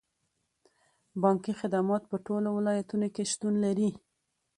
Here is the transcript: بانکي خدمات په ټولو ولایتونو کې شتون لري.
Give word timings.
بانکي 1.21 1.51
خدمات 1.59 2.03
په 2.11 2.17
ټولو 2.25 2.49
ولایتونو 2.57 3.07
کې 3.15 3.23
شتون 3.31 3.53
لري. 3.65 3.89